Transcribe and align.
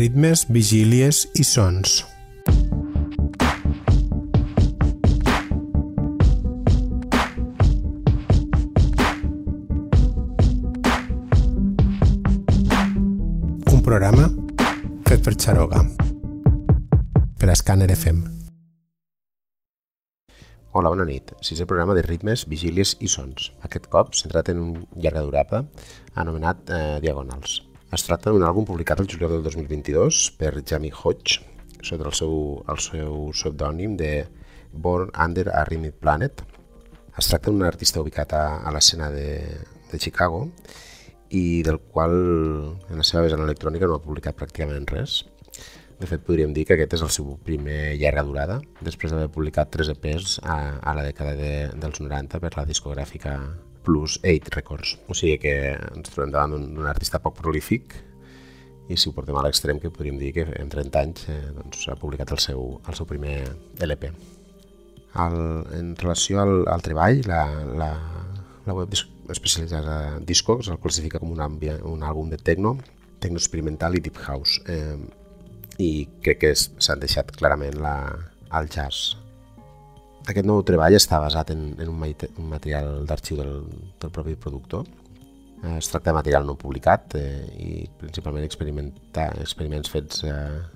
Ritmes, 0.00 0.46
vigílies 0.48 1.26
i 1.36 1.44
sons. 1.44 1.98
Un 13.68 13.82
programa 13.84 14.30
fet 15.04 15.20
per 15.20 15.36
Xaroga. 15.36 15.84
Per 17.36 17.52
Escàner 17.52 17.92
FM. 17.92 18.24
Hola, 20.72 20.88
bona 20.88 21.04
nit. 21.04 21.34
Sisè 21.44 21.68
programa 21.68 21.92
de 21.92 22.08
ritmes, 22.08 22.48
vigílies 22.48 22.96
i 23.04 23.12
sons. 23.12 23.52
Aquest 23.68 23.92
cop 23.92 24.16
centrat 24.16 24.48
en 24.48 24.64
un 24.64 24.76
llarga 24.96 25.28
durada 25.28 25.66
anomenat 26.16 26.72
eh, 26.72 26.86
Diagonals. 27.04 27.66
Es 27.90 28.04
tracta 28.06 28.30
d'un 28.30 28.44
àlbum 28.46 28.62
publicat 28.68 29.00
el 29.02 29.08
juliol 29.10 29.32
del 29.34 29.46
2022 29.48 30.18
per 30.38 30.52
Jamie 30.62 30.94
Hodge 30.94 31.40
sota 31.82 32.04
el 32.06 32.14
seu, 32.14 32.34
el 32.70 32.78
seu 32.84 33.14
pseudònim 33.34 33.96
de 33.98 34.10
Born 34.70 35.10
Under 35.24 35.48
a 35.50 35.64
Rhythmic 35.66 35.96
Planet. 35.98 36.44
Es 37.18 37.26
tracta 37.26 37.50
d'un 37.50 37.64
artista 37.66 37.98
ubicat 37.98 38.34
a, 38.38 38.44
a 38.62 38.70
l'escena 38.76 39.08
de, 39.10 39.32
de 39.90 39.98
Chicago 39.98 40.44
i 41.34 41.64
del 41.66 41.80
qual 41.80 42.14
en 42.14 43.00
la 43.00 43.06
seva 43.06 43.24
vessant 43.26 43.42
electrònica 43.42 43.88
no 43.90 43.98
ha 43.98 44.04
publicat 44.04 44.38
pràcticament 44.38 44.86
res. 44.92 45.24
De 45.98 46.06
fet, 46.06 46.22
podríem 46.24 46.54
dir 46.54 46.68
que 46.68 46.76
aquest 46.76 46.94
és 46.96 47.02
el 47.04 47.10
seu 47.10 47.34
primer 47.44 47.96
llarga 47.98 48.22
durada, 48.24 48.60
després 48.86 49.10
d'haver 49.10 49.32
publicat 49.34 49.74
tres 49.74 49.90
EPs 49.92 50.38
a, 50.46 50.78
a 50.78 50.94
la 50.94 51.08
dècada 51.10 51.34
de, 51.36 51.52
dels 51.74 51.98
90 52.06 52.38
per 52.38 52.54
la 52.54 52.68
discogràfica 52.70 53.34
Plus 53.84 54.18
8 54.22 54.54
Records. 54.54 54.96
O 55.08 55.16
sigui 55.16 55.38
que 55.42 55.54
ens 55.74 56.12
trobem 56.12 56.32
davant 56.34 56.56
d'un 56.56 56.88
artista 56.90 57.20
poc 57.22 57.38
prolífic 57.40 57.96
i 58.90 58.98
si 58.98 59.08
ho 59.08 59.14
portem 59.14 59.36
a 59.38 59.44
l'extrem 59.46 59.78
que 59.78 59.92
podríem 59.94 60.18
dir 60.18 60.32
que 60.34 60.44
en 60.58 60.70
30 60.70 61.00
anys 61.00 61.28
eh, 61.30 61.38
doncs, 61.54 61.86
ha 61.88 61.96
publicat 61.98 62.32
el 62.34 62.40
seu, 62.42 62.80
el 62.82 62.98
seu 62.98 63.06
primer 63.06 63.36
LP. 63.86 64.10
El, 65.20 65.38
en 65.78 65.94
relació 65.98 66.40
al, 66.42 66.64
al 66.70 66.82
treball, 66.82 67.22
la, 67.26 67.44
la, 67.78 67.90
la 68.66 68.74
web 68.74 68.94
especialitzada 69.30 70.18
Discogs 70.26 70.70
el 70.70 70.78
classifica 70.82 71.22
com 71.22 71.32
un, 71.34 71.40
un 71.40 72.02
àlbum 72.06 72.34
de 72.34 72.38
techno, 72.38 72.76
techno 73.22 73.38
experimental 73.38 73.94
i 73.94 74.02
deep 74.02 74.18
house. 74.26 74.58
Eh, 74.66 74.98
I 75.80 75.90
crec 76.20 76.42
que 76.42 76.52
s'han 76.58 77.00
deixat 77.00 77.30
clarament 77.32 77.78
la, 77.80 77.94
el 78.58 78.68
jazz. 78.68 79.14
Aquest 80.28 80.46
nou 80.46 80.60
treball 80.66 80.94
està 80.98 81.18
basat 81.22 81.52
en, 81.54 81.70
en 81.80 81.88
un, 81.88 82.02
un 82.04 82.48
material 82.50 83.06
d'arxiu 83.08 83.38
del, 83.40 83.54
del 84.02 84.12
propi 84.12 84.36
productor. 84.36 84.84
Eh, 85.62 85.76
es 85.78 85.88
tracta 85.88 86.10
de 86.10 86.16
material 86.18 86.46
no 86.46 86.56
publicat 86.60 87.16
eh, 87.16 87.44
i 87.60 87.70
principalment 88.00 88.44
experiments 88.44 89.92
fets 89.92 90.24
eh, 90.28 90.34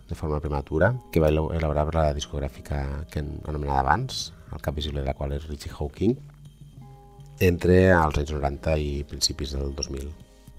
de 0.08 0.16
forma 0.16 0.40
prematura 0.40 0.92
que 1.12 1.22
va 1.24 1.30
elaborar 1.32 1.86
per 1.88 1.96
la 1.96 2.10
discogràfica 2.16 2.82
que 3.12 3.22
anomenada 3.22 3.80
abans, 3.84 4.26
el 4.52 4.64
cap 4.64 4.76
visible 4.76 5.02
de 5.02 5.08
la 5.08 5.16
qual 5.16 5.32
és 5.36 5.48
Richie 5.48 5.72
Hawking, 5.72 6.16
entre 7.44 7.78
els 7.92 8.20
anys 8.20 8.36
90 8.36 8.76
i 8.80 8.92
principis 9.08 9.56
del 9.56 9.72
2000. 9.76 10.12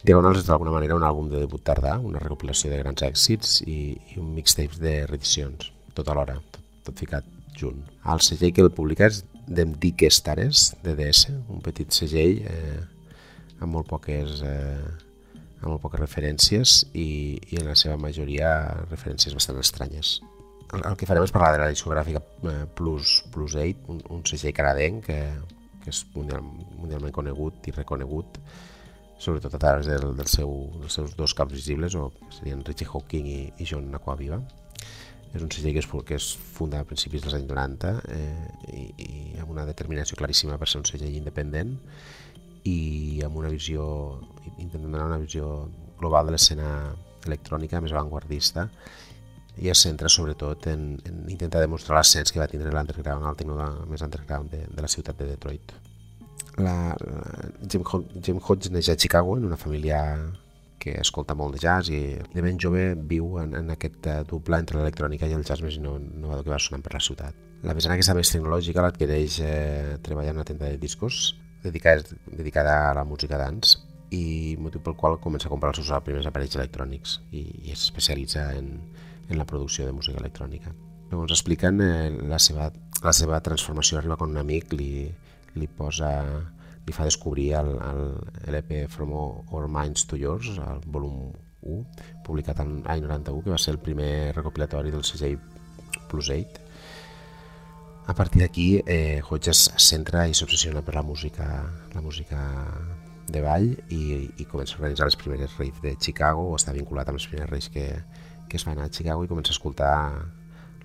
Diagonals 0.05 0.43
és 0.43 0.49
d'alguna 0.49 0.73
manera 0.73 0.97
un 0.97 1.05
àlbum 1.07 1.31
de 1.31 1.41
debut 1.41 1.63
tardà, 1.65 1.95
una 1.97 2.21
recopilació 2.21 2.69
de 2.69 2.81
grans 2.83 3.05
èxits 3.05 3.61
i, 3.65 3.95
i 4.13 4.19
un 4.21 4.35
mixtape 4.35 4.77
de 4.81 4.99
reedicions, 5.09 5.71
tot 5.97 6.11
alhora, 6.13 6.37
tot, 6.53 6.61
tot 6.85 7.01
ficat 7.01 7.34
junt. 7.59 7.81
El 8.11 8.21
segell 8.25 8.53
que 8.53 8.63
el 8.65 8.73
publica 8.75 9.09
és 9.09 9.23
Dem 9.47 9.75
Dique 9.81 10.09
Stares, 10.11 10.71
DDS, 10.83 11.31
un 11.53 11.61
petit 11.65 11.93
segell 11.93 12.41
eh, 12.49 12.83
amb 13.61 13.71
molt 13.77 13.89
poques 13.89 14.41
eh, 14.45 14.85
amb 15.61 15.71
molt 15.71 15.83
poques 15.83 16.01
referències 16.01 16.77
i, 16.93 17.37
i 17.51 17.59
en 17.59 17.69
la 17.69 17.75
seva 17.79 17.97
majoria 17.97 18.49
referències 18.89 19.33
bastant 19.33 19.59
estranyes. 19.61 20.19
El, 20.73 20.81
el 20.81 20.97
que 20.97 21.07
farem 21.09 21.25
és 21.25 21.33
parlar 21.33 21.53
de 21.55 21.61
la 21.63 21.71
discogràfica 21.73 22.21
eh, 22.21 22.65
Plus, 22.77 23.19
Plus 23.33 23.57
8, 23.57 23.85
un, 23.93 24.01
un 24.17 24.25
segell 24.29 24.55
canadenc 24.57 25.05
que, 25.09 25.19
que 25.83 25.93
és 25.93 26.01
mundial, 26.15 26.45
mundialment 26.79 27.13
conegut 27.15 27.69
i 27.69 27.75
reconegut, 27.75 28.39
sobretot 29.21 29.53
a 29.55 29.61
través 29.61 29.87
del, 29.89 30.11
del 30.17 30.29
seu, 30.29 30.51
dels 30.81 30.97
seus 30.99 31.15
dos 31.17 31.33
caps 31.37 31.53
visibles, 31.55 31.95
o 31.95 32.09
serien 32.33 32.65
Richie 32.65 32.89
Hawking 32.89 33.29
i, 33.29 33.41
i 33.61 33.69
John 33.69 33.93
Aquaviva. 33.95 34.41
És 35.33 35.41
un 35.41 35.49
segell 35.51 35.73
que 35.75 35.81
es, 35.83 35.89
que 36.07 36.19
es 36.19 36.29
funda 36.55 36.79
a 36.79 36.87
principis 36.87 37.23
dels 37.25 37.35
anys 37.37 37.49
90 37.49 37.95
eh, 38.13 38.45
i, 38.71 38.83
i 39.05 39.39
amb 39.41 39.51
una 39.51 39.65
determinació 39.67 40.17
claríssima 40.19 40.59
per 40.61 40.69
ser 40.71 40.83
un 40.83 40.87
segell 40.87 41.17
independent 41.17 41.73
i 42.65 43.21
amb 43.25 43.37
una 43.37 43.51
visió, 43.53 43.85
intentant 44.57 44.87
donar 44.87 45.09
una 45.09 45.19
visió 45.21 45.49
global 45.99 46.29
de 46.29 46.35
l'escena 46.35 46.69
electrònica 47.25 47.81
més 47.81 47.93
avantguardista 47.93 48.69
i 49.61 49.69
es 49.71 49.81
centra 49.85 50.09
sobretot 50.11 50.67
en, 50.67 50.87
en 51.07 51.19
intentar 51.31 51.61
demostrar 51.63 51.99
l'ascens 51.99 52.33
que 52.33 52.41
va 52.41 52.47
tindre 52.51 52.73
l'underground, 52.73 53.27
el 53.29 53.37
tecno 53.39 53.69
més 53.89 54.03
underground 54.03 54.51
de, 54.51 54.65
de 54.67 54.83
la 54.83 54.91
ciutat 54.91 55.19
de 55.19 55.29
Detroit. 55.31 55.75
La, 56.57 56.95
la, 56.95 57.45
Jim, 57.71 57.83
Jim 58.23 58.39
Hodge 58.39 58.71
neix 58.71 58.89
a 58.91 58.97
Chicago 58.99 59.37
en 59.37 59.47
una 59.47 59.59
família 59.59 60.01
que 60.85 60.93
escolta 61.01 61.33
molt 61.37 61.57
de 61.57 61.63
jazz 61.63 61.89
i 61.89 62.01
de 62.33 62.43
ben 62.45 62.59
jove 62.61 62.91
viu 63.09 63.39
en, 63.41 63.55
en 63.57 63.73
aquest 63.73 64.05
uh, 64.05 64.19
doble 64.29 64.59
entre 64.61 64.77
l'electrònica 64.77 65.25
i 65.25 65.33
el 65.33 65.45
jazz 65.47 65.65
més 65.65 65.79
innovador 65.79 66.45
que 66.45 66.53
va 66.53 66.61
sonant 66.61 66.85
per 66.85 66.93
la 66.93 67.01
ciutat. 67.01 67.41
La 67.65 67.73
vessant 67.73 67.95
aquesta 67.95 68.13
més 68.13 68.29
tecnològica 68.29 68.83
l'adquireix 68.85 69.39
eh, 69.41 69.97
treballant 70.05 70.37
a 70.37 70.43
una 70.43 70.47
tenda 70.47 70.69
de 70.69 70.77
discos 70.77 71.33
dedicada, 71.63 72.05
dedicada 72.29 72.75
a 72.91 72.93
la 72.93 73.05
música 73.09 73.39
dance 73.41 73.79
i 74.13 74.55
motiu 74.61 74.83
pel 74.85 74.97
qual 74.99 75.17
comença 75.23 75.49
a 75.49 75.53
comprar 75.53 75.73
els 75.73 75.81
seus 75.81 76.05
primers 76.05 76.27
aparells 76.29 76.59
electrònics 76.59 77.19
i, 77.31 77.41
i 77.65 77.73
es 77.73 77.87
especialitza 77.87 78.51
en, 78.53 78.75
en 79.29 79.39
la 79.41 79.47
producció 79.49 79.87
de 79.87 79.95
música 79.97 80.21
electrònica. 80.21 80.75
Llavors 81.09 81.33
expliquen 81.33 81.81
eh, 81.81 82.11
la, 82.29 82.37
seva, 82.37 82.69
la 83.01 83.13
seva 83.13 83.41
transformació, 83.41 83.97
arriba 83.97 84.19
quan 84.21 84.35
un 84.35 84.43
amic 84.43 84.77
li, 84.77 85.07
li 85.57 85.71
posa 85.81 86.11
li 86.85 86.93
fa 86.93 87.05
descobrir 87.07 87.49
l'EP 87.57 88.85
From 88.93 89.13
Our 89.15 89.67
Minds 89.67 90.05
to 90.09 90.19
Yours, 90.21 90.51
el 90.61 90.83
volum 90.85 91.31
1, 91.65 91.79
publicat 92.25 92.61
l'any 92.61 93.01
91, 93.01 93.41
que 93.43 93.53
va 93.53 93.57
ser 93.61 93.73
el 93.73 93.81
primer 93.81 94.33
recopilatori 94.35 94.93
del 94.93 95.03
segell 95.07 95.39
Plus 96.11 96.29
8. 96.29 96.61
A 98.05 98.13
partir 98.13 98.43
d'aquí, 98.43 98.83
eh, 98.85 99.21
Hodges 99.25 99.71
es 99.73 99.89
centra 99.89 100.27
i 100.29 100.37
s'obsessiona 100.37 100.83
per 100.85 100.93
la 100.93 101.01
música, 101.01 101.47
la 101.95 102.01
música 102.05 102.39
de 103.25 103.41
ball 103.41 103.71
i, 103.89 104.29
i 104.37 104.45
comença 104.45 104.75
a 104.75 104.81
organitzar 104.83 105.09
les 105.09 105.17
primeres 105.17 105.57
raves 105.57 105.81
de 105.81 105.95
Chicago, 105.97 106.45
o 106.51 106.59
està 106.59 106.75
vinculat 106.75 107.09
amb 107.09 107.17
les 107.17 107.25
primeres 107.25 107.49
raves 107.49 107.69
que, 107.73 107.87
que 108.45 108.61
es 108.61 108.67
anar 108.69 108.85
a 108.85 108.93
Chicago 108.93 109.25
i 109.25 109.31
comença 109.31 109.49
a 109.49 109.57
escoltar 109.57 109.95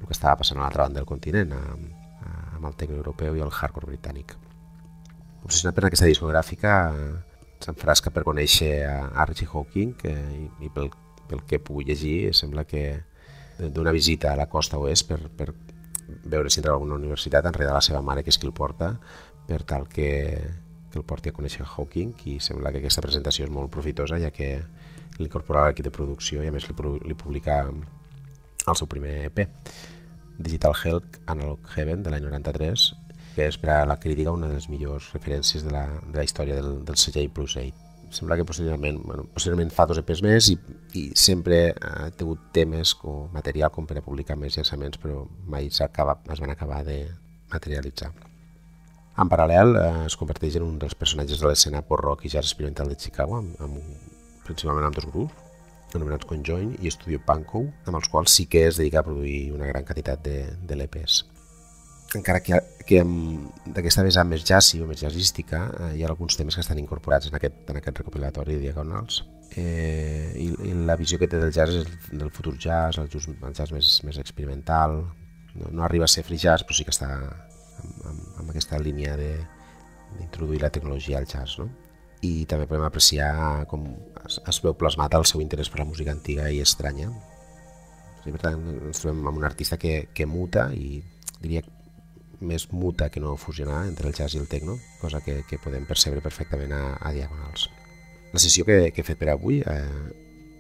el 0.00 0.06
que 0.06 0.16
estava 0.16 0.40
passant 0.40 0.56
a 0.56 0.64
l'altra 0.64 0.88
banda 0.88 1.02
del 1.02 1.10
continent, 1.10 1.52
amb 1.52 2.64
el 2.64 2.76
tecno 2.80 2.96
europeu 2.96 3.36
i 3.36 3.44
el 3.44 3.52
hardcore 3.52 3.92
britànic. 3.92 4.38
Obsessionat 5.44 5.76
per 5.76 5.86
aquesta 5.88 6.08
discogràfica, 6.08 6.74
s'enfrasca 7.60 8.12
per 8.12 8.24
conèixer 8.24 8.72
a 8.88 8.96
Archie 9.24 9.48
Hawking 9.48 9.94
que, 10.00 10.12
i, 10.12 10.46
i 10.66 10.70
pel, 10.72 10.90
pel 11.28 11.44
que 11.48 11.60
puc 11.62 11.84
llegir 11.86 12.32
sembla 12.36 12.64
que 12.68 12.84
d'una 13.60 13.92
visita 13.92 14.32
a 14.32 14.38
la 14.38 14.48
costa 14.48 14.80
oest 14.80 15.08
per, 15.10 15.20
per 15.36 15.52
veure 16.24 16.50
si 16.50 16.60
entra 16.60 16.72
a 16.72 16.78
alguna 16.78 16.96
universitat 16.96 17.46
enrere 17.46 17.72
la 17.72 17.84
seva 17.84 18.00
mare 18.02 18.24
que 18.24 18.32
és 18.32 18.40
qui 18.40 18.48
el 18.48 18.56
porta 18.56 18.94
per 19.46 19.60
tal 19.68 19.86
que, 19.88 20.10
que 20.90 20.98
el 20.98 21.04
porti 21.04 21.30
a 21.30 21.36
conèixer 21.36 21.66
Hawking 21.66 22.14
i 22.32 22.38
sembla 22.40 22.72
que 22.72 22.80
aquesta 22.80 23.04
presentació 23.04 23.46
és 23.46 23.52
molt 23.52 23.70
profitosa 23.74 24.18
ja 24.22 24.32
que 24.32 24.54
l'incorporava 25.20 25.68
a 25.68 25.70
l'equip 25.74 25.86
de 25.86 25.94
producció 25.94 26.42
i 26.42 26.48
a 26.48 26.54
més 26.54 26.66
li, 26.68 26.76
li 27.04 27.16
publica 27.18 27.60
el 27.68 28.76
seu 28.76 28.88
primer 28.88 29.26
EP, 29.28 29.44
Digital 30.40 30.74
Help 30.84 31.20
Analog 31.28 31.68
Heaven 31.76 32.02
de 32.04 32.12
l'any 32.12 32.24
93, 32.24 32.86
que 33.34 33.46
és 33.50 33.58
per 33.60 33.70
a 33.74 33.86
la 33.88 33.98
crítica 34.00 34.32
una 34.34 34.48
de 34.50 34.58
les 34.58 34.68
millors 34.72 35.10
referències 35.14 35.64
de 35.66 35.72
la, 35.74 35.84
de 36.06 36.16
la 36.18 36.26
història 36.26 36.58
del, 36.58 36.80
del 36.86 36.98
segell 37.00 37.30
Plus 37.34 37.56
8. 37.60 37.88
Sembla 38.10 38.36
que 38.36 38.44
posteriorment, 38.46 38.98
bueno, 39.06 39.28
posteriorment 39.34 39.70
fa 39.70 39.86
dos 39.86 40.00
EPs 40.00 40.22
més 40.26 40.48
i, 40.50 40.56
i 40.98 41.04
sempre 41.14 41.60
ha 41.86 42.08
tingut 42.10 42.48
temes 42.56 42.96
o 43.06 43.28
material 43.34 43.70
com 43.74 43.86
per 43.86 44.00
a 44.00 44.02
publicar 44.06 44.38
més 44.38 44.58
llançaments, 44.58 44.98
però 44.98 45.22
mai 45.46 45.70
es 45.70 46.42
van 46.42 46.50
acabar 46.50 46.82
de 46.88 47.04
materialitzar. 47.52 48.10
En 49.20 49.28
paral·lel, 49.30 49.76
eh, 49.76 50.06
es 50.08 50.16
converteix 50.16 50.56
en 50.58 50.66
un 50.66 50.78
dels 50.80 50.96
personatges 50.98 51.42
de 51.42 51.46
l'escena 51.46 51.84
post-rock 51.86 52.24
i 52.24 52.32
jazz 52.32 52.50
experimental 52.50 52.90
de 52.90 52.98
Chicago, 52.98 53.38
amb, 53.38 53.54
amb 53.62 53.78
principalment 54.46 54.88
amb 54.88 54.96
dos 54.96 55.06
grups, 55.10 55.46
anomenats 55.94 56.26
Conjoin 56.30 56.72
i 56.80 56.90
Studio 56.94 57.20
Pankow, 57.26 57.66
amb 57.86 57.98
els 57.98 58.08
quals 58.10 58.34
sí 58.34 58.46
que 58.50 58.66
es 58.68 58.78
dedica 58.78 59.00
a 59.00 59.06
produir 59.06 59.50
una 59.54 59.68
gran 59.70 59.86
quantitat 59.86 60.22
de, 60.24 60.38
de 60.66 60.78
l'EPs. 60.78 61.24
Encara 62.18 62.40
que, 62.42 62.58
que 62.88 63.02
d'aquesta 63.70 64.02
vessant 64.02 64.26
més 64.26 64.42
jazzy 64.46 64.80
o 64.82 64.88
més 64.88 64.98
jazzística, 64.98 65.60
eh, 65.78 65.90
hi 65.98 66.02
ha 66.02 66.08
alguns 66.10 66.38
temes 66.38 66.56
que 66.56 66.64
estan 66.64 66.80
incorporats 66.82 67.30
en 67.30 67.36
aquest, 67.38 67.60
en 67.70 67.78
aquest 67.78 68.00
recopilatori 68.02 68.56
de 68.56 68.64
Diagonals. 68.64 69.20
Eh, 69.54 70.32
i, 70.38 70.48
i, 70.70 70.72
la 70.86 70.98
visió 70.98 71.18
que 71.18 71.28
té 71.30 71.38
del 71.38 71.54
jazz 71.54 71.82
és 71.82 71.92
del 72.10 72.32
futur 72.34 72.56
jazz, 72.58 72.98
el, 72.98 73.10
just, 73.12 73.30
el 73.30 73.54
jazz 73.54 73.74
més, 73.74 73.92
més 74.06 74.18
experimental, 74.22 75.04
no, 75.54 75.70
no 75.70 75.86
arriba 75.86 76.06
a 76.06 76.10
ser 76.10 76.26
free 76.26 76.38
jazz, 76.38 76.66
però 76.66 76.78
sí 76.78 76.86
que 76.86 76.94
està 76.94 77.12
amb, 77.14 78.02
amb, 78.10 78.26
amb 78.42 78.50
aquesta 78.50 78.82
línia 78.82 79.14
d'introduir 79.20 80.64
la 80.64 80.74
tecnologia 80.74 81.22
al 81.22 81.30
jazz. 81.30 81.60
No? 81.62 81.70
i 82.20 82.44
també 82.44 82.66
podem 82.68 82.84
apreciar 82.84 83.64
com 83.68 83.86
es, 84.26 84.38
es 84.48 84.58
veu 84.60 84.74
plasmat 84.76 85.14
el 85.16 85.24
seu 85.28 85.40
interès 85.40 85.70
per 85.72 85.80
la 85.80 85.88
música 85.88 86.12
antiga 86.12 86.50
i 86.52 86.60
estranya. 86.60 87.08
I 88.28 88.32
per 88.34 88.40
tant, 88.42 88.60
ens 88.90 89.00
trobem 89.00 89.22
amb 89.30 89.40
un 89.40 89.46
artista 89.48 89.78
que, 89.80 90.10
que 90.12 90.26
muta 90.28 90.68
i 90.76 91.00
diria 91.40 91.62
més 92.40 92.66
muta 92.72 93.10
que 93.10 93.20
no 93.20 93.36
fusionar 93.36 93.84
entre 93.88 94.08
el 94.08 94.16
jazz 94.16 94.34
i 94.34 94.40
el 94.40 94.48
techno, 94.48 94.78
cosa 95.00 95.20
que, 95.24 95.42
que 95.48 95.60
podem 95.60 95.86
percebre 95.88 96.22
perfectament 96.24 96.72
a, 96.72 96.82
a 97.00 97.12
Diagonals. 97.12 97.68
La 98.32 98.40
sessió 98.42 98.64
que, 98.64 98.90
que 98.94 99.02
he 99.02 99.06
fet 99.06 99.18
per 99.20 99.30
avui 99.32 99.60
eh, 99.60 99.86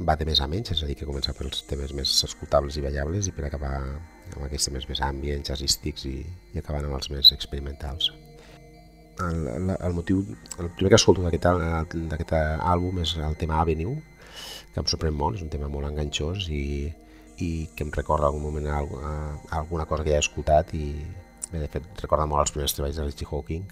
va 0.06 0.16
de 0.16 0.26
més 0.28 0.40
a 0.40 0.48
menys, 0.50 0.72
és 0.74 0.82
a 0.82 0.88
dir, 0.88 0.96
que 0.98 1.08
comença 1.08 1.34
pels 1.36 1.62
temes 1.68 1.92
més 1.96 2.12
escoltables 2.26 2.76
i 2.76 2.84
ballables 2.84 3.28
i 3.28 3.34
per 3.36 3.46
acabar 3.46 3.74
amb 3.80 4.44
aquests 4.46 4.70
temes 4.70 4.88
més 4.88 5.02
ambient, 5.04 5.44
jazzístics 5.46 6.06
i, 6.10 6.16
i 6.54 6.60
acabant 6.60 6.88
amb 6.88 6.98
els 6.98 7.10
més 7.12 7.32
experimentals. 7.36 8.10
El, 9.20 9.42
el, 9.52 9.72
el 9.76 9.96
motiu, 9.96 10.22
el 10.58 10.70
primer 10.76 10.94
que 10.94 11.00
escolto 11.00 11.24
d'aquest 11.26 12.34
àlbum 12.34 13.02
és 13.04 13.16
el 13.20 13.36
tema 13.40 13.60
Avenue, 13.60 13.98
que 14.72 14.80
em 14.80 14.88
sorprèn 14.88 15.16
molt, 15.16 15.36
és 15.36 15.44
un 15.44 15.52
tema 15.52 15.68
molt 15.68 15.88
enganxós 15.90 16.46
i, 16.48 16.90
i 17.44 17.50
que 17.76 17.84
em 17.84 17.92
recorda 17.94 18.30
algun 18.30 18.46
moment 18.46 18.70
a, 18.70 18.80
a, 18.80 19.12
a 19.50 19.58
alguna 19.60 19.86
cosa 19.90 20.06
que 20.06 20.14
ja 20.14 20.20
he 20.20 20.24
escoltat 20.24 20.72
i 20.78 20.86
bé, 21.50 21.60
de 21.60 21.70
fet 21.70 22.04
recorda 22.04 22.28
molt 22.30 22.46
els 22.46 22.54
primers 22.54 22.76
treballs 22.76 22.98
de 22.98 23.06
Richie 23.06 23.28
Hawking 23.28 23.66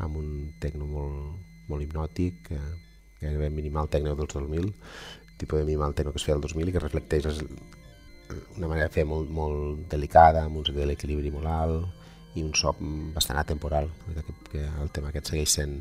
amb 0.00 0.16
un 0.16 0.30
tecno 0.60 0.86
molt, 0.88 1.40
molt 1.68 1.84
hipnòtic, 1.84 2.52
eh, 2.56 2.70
gairebé 3.20 3.50
minimal 3.52 3.90
tecno 3.92 4.14
dels 4.16 4.32
2000 4.34 4.72
tipus 5.40 5.58
de 5.58 5.64
mim 5.64 5.80
alterno 5.82 6.12
que 6.12 6.20
es 6.20 6.26
feia 6.26 6.36
el 6.36 6.44
2000 6.44 6.68
i 6.68 6.74
que 6.74 6.82
reflecteix 6.84 7.28
una 7.30 8.68
manera 8.68 8.88
de 8.88 8.94
fer 8.94 9.06
molt, 9.08 9.30
molt 9.32 9.86
delicada, 9.90 10.44
amb 10.44 10.60
un 10.60 10.68
de 10.68 10.86
l'equilibri 10.86 11.32
molt 11.34 11.48
alt 11.50 12.36
i 12.38 12.44
un 12.44 12.52
so 12.54 12.74
bastant 13.14 13.40
atemporal, 13.40 13.88
que, 14.06 14.34
que 14.52 14.66
el 14.82 14.92
tema 14.94 15.10
aquest 15.10 15.32
segueix 15.32 15.56
sent 15.56 15.80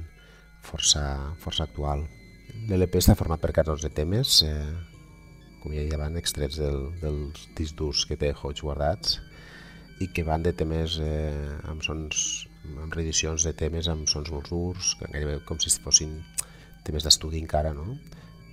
força, 0.66 1.04
força 1.44 1.68
actual. 1.68 2.08
L'LP 2.72 2.98
està 2.98 3.14
format 3.20 3.44
per 3.44 3.52
14 3.60 3.92
temes, 3.94 4.40
eh, 4.48 4.72
com 5.62 5.76
ja 5.76 5.84
deia 5.84 6.00
abans, 6.00 6.18
extrets 6.18 6.58
del, 6.58 6.88
dels 7.04 7.46
discs 7.60 7.76
durs 7.78 8.06
que 8.10 8.18
té 8.18 8.32
Hodge 8.34 8.66
guardats 8.66 9.20
i 10.00 10.08
que 10.16 10.24
van 10.24 10.44
de 10.44 10.54
temes 10.56 11.00
eh, 11.04 11.58
amb 11.68 11.84
sons 11.84 12.48
amb 12.70 12.94
reedicions 12.94 13.44
de 13.48 13.54
temes 13.58 13.88
amb 13.92 14.08
sons 14.10 14.30
molt 14.34 14.50
durs, 14.52 14.94
gairebé 15.00 15.40
com 15.48 15.60
si 15.60 15.72
fossin 15.84 16.20
temes 16.86 17.06
d'estudi 17.06 17.40
encara, 17.42 17.74
no? 17.74 17.98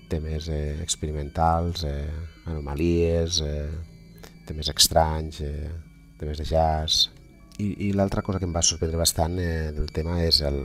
temes 0.09 0.49
eh, 0.49 0.79
experimentals, 0.83 1.83
eh, 1.85 2.11
anomalies, 2.47 3.41
eh, 3.43 3.71
temes 4.47 4.71
estranys, 4.71 5.41
eh, 5.43 5.71
temes 6.19 6.43
de 6.43 6.49
jazz... 6.49 7.11
I, 7.57 7.71
i 7.87 7.93
l'altra 7.97 8.21
cosa 8.21 8.37
que 8.37 8.45
em 8.45 8.53
va 8.53 8.61
sorprendre 8.61 8.99
bastant 9.01 9.39
eh, 9.41 9.71
del 9.73 9.87
tema 9.89 10.19
és 10.21 10.43
el, 10.45 10.59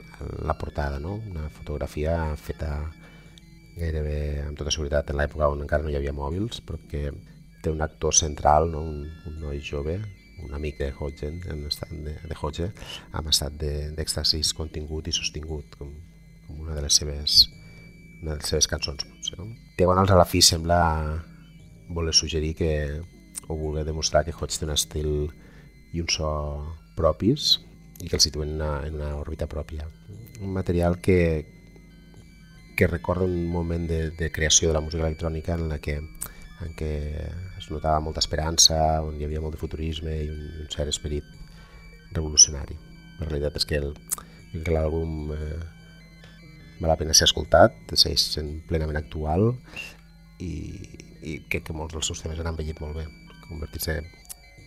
la 0.44 0.58
portada, 0.60 0.98
no? 1.00 1.14
una 1.30 1.46
fotografia 1.56 2.18
feta 2.36 2.74
gairebé 3.78 4.42
amb 4.44 4.60
tota 4.60 4.74
seguretat 4.76 5.14
en 5.14 5.22
l'època 5.22 5.48
on 5.54 5.64
encara 5.64 5.86
no 5.86 5.94
hi 5.94 5.96
havia 5.96 6.12
mòbils, 6.12 6.60
però 6.68 6.82
que 6.92 7.06
té 7.64 7.72
un 7.72 7.80
actor 7.86 8.18
central, 8.18 8.68
no? 8.74 8.84
un, 8.84 9.06
un 9.08 9.40
noi 9.40 9.64
jove, 9.64 10.02
un 10.46 10.54
amic 10.58 10.78
de 10.80 10.92
Hodge, 10.98 11.30
en 11.30 11.66
estat 11.70 11.92
de, 11.92 12.16
de 12.28 12.38
Hodge, 12.40 12.72
amb 13.18 13.32
estat 13.32 13.58
d'èxtasis 13.60 14.54
contingut 14.58 15.08
i 15.08 15.16
sostingut, 15.16 15.78
com, 15.80 15.94
com 16.48 16.64
una 16.66 16.78
de 16.78 16.86
les 16.86 17.02
seves 17.02 17.44
una 18.22 18.36
de 18.36 18.38
les 18.38 18.50
seves 18.54 18.68
cançons. 18.70 19.04
Potser, 19.04 19.40
no? 19.40 19.50
Diagonals 19.78 20.12
a 20.14 20.20
la 20.20 20.28
fi 20.30 20.44
sembla 20.46 20.82
voler 21.92 22.14
suggerir 22.14 22.54
que 22.56 22.74
o 23.48 23.56
voler 23.58 23.84
demostrar 23.86 24.24
que 24.24 24.34
Hodge 24.34 24.60
té 24.60 24.68
un 24.68 24.76
estil 24.76 25.12
i 25.92 26.04
un 26.04 26.10
so 26.10 26.30
propis 26.96 27.58
i 28.02 28.08
que 28.10 28.18
el 28.18 28.24
situen 28.24 28.54
en 28.54 28.62
una, 28.62 28.72
en 28.88 29.00
una 29.00 29.16
òrbita 29.20 29.48
pròpia. 29.50 29.88
Un 30.42 30.54
material 30.54 31.00
que, 31.02 31.46
que 32.78 32.88
recorda 32.88 33.26
un 33.26 33.50
moment 33.52 33.88
de, 33.90 34.12
de 34.12 34.32
creació 34.32 34.70
de 34.70 34.78
la 34.78 34.82
música 34.82 35.06
electrònica 35.06 35.58
en 35.58 35.68
la 35.70 35.80
que, 35.84 35.98
en 35.98 36.78
què 36.78 36.94
es 37.62 37.70
notava 37.70 38.02
molta 38.04 38.24
esperança, 38.24 38.78
on 39.06 39.20
hi 39.20 39.28
havia 39.28 39.42
molt 39.44 39.56
de 39.56 39.62
futurisme 39.62 40.16
i 40.24 40.30
un, 40.34 40.42
un 40.64 40.72
cert 40.74 40.90
esperit 40.90 41.28
revolucionari. 42.12 42.78
La 43.20 43.28
realitat 43.30 43.60
és 43.62 43.68
que 43.70 43.82
l'àlbum 44.74 45.32
eh, 45.36 45.60
val 46.82 46.90
la 46.92 46.98
pena 47.00 47.14
ser 47.18 47.30
escoltat, 47.30 47.76
segueix 47.94 48.26
sent 48.34 48.56
plenament 48.70 48.98
actual 49.00 49.52
i, 50.42 50.54
i 51.22 51.38
crec 51.52 51.70
que 51.70 51.78
molts 51.78 51.94
dels 51.94 52.10
seus 52.10 52.24
temes 52.24 52.42
han 52.42 52.50
envellit 52.50 52.82
molt 52.82 52.98
bé, 52.98 53.06
convertir-se 53.46 54.00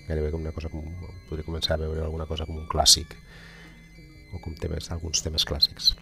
gairebé 0.06 0.30
com 0.30 0.44
una 0.44 0.54
cosa 0.54 0.70
com, 0.70 0.86
podria 1.28 1.46
començar 1.48 1.76
a 1.76 1.82
veure 1.82 2.04
alguna 2.04 2.28
cosa 2.30 2.46
com 2.46 2.60
un 2.60 2.70
clàssic 2.70 3.16
o 4.34 4.40
com 4.42 4.54
temes, 4.60 4.90
alguns 4.94 5.22
temes 5.24 5.46
clàssics. 5.48 5.94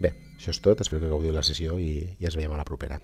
Bé, 0.00 0.12
això 0.36 0.52
és 0.52 0.64
tot, 0.64 0.80
espero 0.80 1.02
que 1.04 1.12
gaudiu 1.12 1.36
la 1.36 1.44
sessió 1.44 1.78
i, 1.80 1.92
i 2.16 2.28
ens 2.28 2.36
veiem 2.38 2.52
a 2.56 2.60
la 2.60 2.68
propera. 2.68 3.00